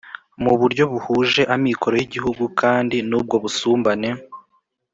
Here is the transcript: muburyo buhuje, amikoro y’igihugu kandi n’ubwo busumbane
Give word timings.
muburyo 0.43 0.83
buhuje, 0.91 1.41
amikoro 1.55 1.93
y’igihugu 1.97 2.43
kandi 2.61 2.97
n’ubwo 3.09 3.35
busumbane 3.43 4.09